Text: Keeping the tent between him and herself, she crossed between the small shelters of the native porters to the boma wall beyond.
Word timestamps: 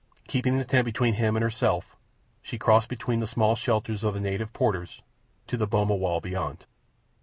Keeping 0.27 0.57
the 0.57 0.65
tent 0.65 0.85
between 0.85 1.13
him 1.13 1.35
and 1.35 1.43
herself, 1.43 1.95
she 2.41 2.57
crossed 2.57 2.89
between 2.89 3.19
the 3.19 3.27
small 3.27 3.55
shelters 3.55 4.03
of 4.03 4.15
the 4.15 4.19
native 4.19 4.51
porters 4.51 5.03
to 5.45 5.57
the 5.57 5.67
boma 5.67 5.93
wall 5.95 6.19
beyond. 6.19 6.65